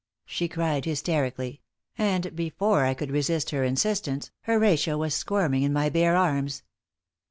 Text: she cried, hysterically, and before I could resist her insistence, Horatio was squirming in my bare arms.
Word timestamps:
she 0.25 0.47
cried, 0.47 0.85
hysterically, 0.85 1.61
and 1.95 2.35
before 2.35 2.85
I 2.85 2.95
could 2.95 3.11
resist 3.11 3.51
her 3.51 3.63
insistence, 3.63 4.31
Horatio 4.45 4.97
was 4.97 5.13
squirming 5.13 5.61
in 5.61 5.73
my 5.73 5.89
bare 5.89 6.15
arms. 6.17 6.63